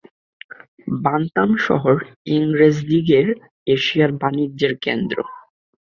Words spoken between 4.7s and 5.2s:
কেন্দ্র।